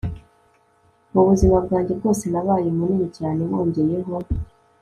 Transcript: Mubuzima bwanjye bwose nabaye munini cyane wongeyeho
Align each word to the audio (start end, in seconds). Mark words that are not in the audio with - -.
Mubuzima 1.13 1.57
bwanjye 1.65 1.93
bwose 1.99 2.23
nabaye 2.33 2.67
munini 2.77 3.07
cyane 3.17 3.41
wongeyeho 3.51 4.13